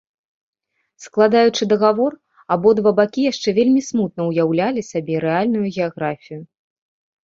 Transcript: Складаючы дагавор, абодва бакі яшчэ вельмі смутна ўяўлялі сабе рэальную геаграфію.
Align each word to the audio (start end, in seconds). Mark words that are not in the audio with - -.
Складаючы 1.05 1.63
дагавор, 1.73 2.11
абодва 2.57 2.95
бакі 3.03 3.29
яшчэ 3.31 3.49
вельмі 3.61 3.81
смутна 3.91 4.21
ўяўлялі 4.33 4.81
сабе 4.93 5.25
рэальную 5.31 5.65
геаграфію. 5.75 6.47